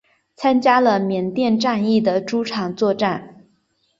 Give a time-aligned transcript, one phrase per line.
[0.35, 3.45] 参加了缅甸战役的诸场作战。